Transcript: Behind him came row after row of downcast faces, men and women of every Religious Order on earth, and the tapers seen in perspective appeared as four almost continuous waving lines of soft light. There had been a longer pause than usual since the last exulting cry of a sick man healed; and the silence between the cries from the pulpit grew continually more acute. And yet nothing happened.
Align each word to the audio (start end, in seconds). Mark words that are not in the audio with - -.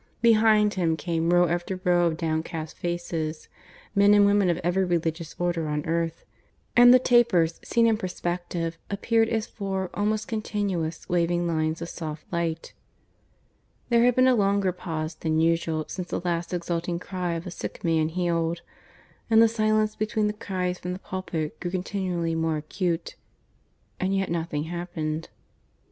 Behind 0.23 0.73
him 0.73 0.97
came 0.97 1.31
row 1.31 1.47
after 1.47 1.79
row 1.83 2.07
of 2.07 2.17
downcast 2.17 2.75
faces, 2.75 3.47
men 3.93 4.15
and 4.15 4.25
women 4.25 4.49
of 4.49 4.57
every 4.63 4.83
Religious 4.83 5.35
Order 5.37 5.67
on 5.67 5.85
earth, 5.85 6.25
and 6.75 6.91
the 6.91 6.97
tapers 6.97 7.59
seen 7.63 7.85
in 7.85 7.97
perspective 7.97 8.79
appeared 8.89 9.29
as 9.29 9.45
four 9.45 9.91
almost 9.93 10.27
continuous 10.27 11.07
waving 11.07 11.45
lines 11.47 11.83
of 11.83 11.89
soft 11.89 12.25
light. 12.31 12.73
There 13.89 14.03
had 14.03 14.15
been 14.15 14.25
a 14.27 14.33
longer 14.33 14.71
pause 14.71 15.13
than 15.13 15.39
usual 15.39 15.85
since 15.87 16.07
the 16.07 16.21
last 16.21 16.51
exulting 16.51 16.97
cry 16.97 17.33
of 17.33 17.45
a 17.45 17.51
sick 17.51 17.83
man 17.83 18.09
healed; 18.09 18.63
and 19.29 19.39
the 19.39 19.47
silence 19.47 19.95
between 19.95 20.25
the 20.25 20.33
cries 20.33 20.79
from 20.79 20.93
the 20.93 20.97
pulpit 20.97 21.59
grew 21.59 21.69
continually 21.69 22.33
more 22.33 22.57
acute. 22.57 23.17
And 23.99 24.15
yet 24.15 24.31
nothing 24.31 24.63
happened. 24.63 25.29